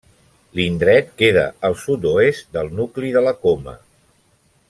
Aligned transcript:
L'indret 0.59 1.11
queda 1.23 1.43
al 1.69 1.77
sud-oest 1.83 2.49
del 2.59 2.73
nucli 2.81 3.13
de 3.19 3.25
la 3.27 3.35
Coma. 3.45 3.79